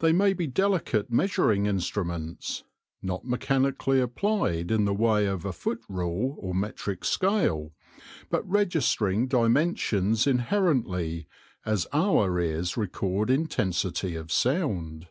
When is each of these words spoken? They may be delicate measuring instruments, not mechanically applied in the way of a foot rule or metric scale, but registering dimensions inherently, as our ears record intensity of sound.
They 0.00 0.12
may 0.12 0.32
be 0.32 0.48
delicate 0.48 1.12
measuring 1.12 1.66
instruments, 1.66 2.64
not 3.00 3.24
mechanically 3.24 4.00
applied 4.00 4.72
in 4.72 4.84
the 4.84 4.92
way 4.92 5.26
of 5.26 5.44
a 5.44 5.52
foot 5.52 5.78
rule 5.88 6.34
or 6.40 6.56
metric 6.56 7.04
scale, 7.04 7.72
but 8.30 8.42
registering 8.50 9.28
dimensions 9.28 10.26
inherently, 10.26 11.28
as 11.64 11.86
our 11.92 12.36
ears 12.40 12.76
record 12.76 13.30
intensity 13.30 14.16
of 14.16 14.32
sound. 14.32 15.06